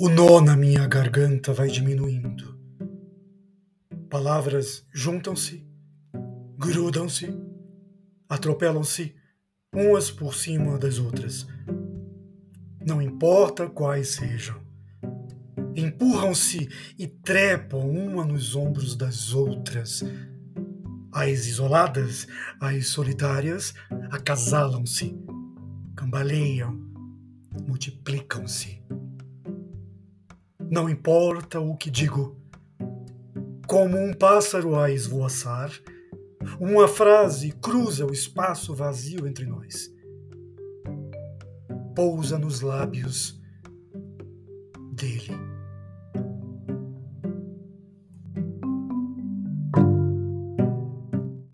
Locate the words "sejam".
14.10-14.60